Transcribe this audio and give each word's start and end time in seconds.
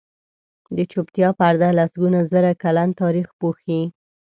د 0.75 0.77
چوپتیا 0.91 1.29
پرده 1.39 1.69
لسګونه 1.79 2.19
زره 2.31 2.51
کلن 2.63 2.89
تاریخ 3.01 3.27
پوښي. 3.39 3.81